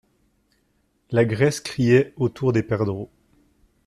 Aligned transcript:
La 1.11 1.25
graisse 1.25 1.59
criait 1.59 2.13
autour 2.17 2.53
des 2.53 2.63
perdreaux. 2.63 3.11